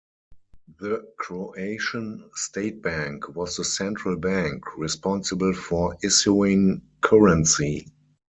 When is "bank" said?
2.81-3.35, 4.17-4.75